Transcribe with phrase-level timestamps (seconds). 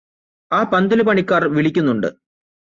[0.51, 2.09] ആ പന്തലുപണിക്കാർ വിളിക്കുന്നുണ്ട്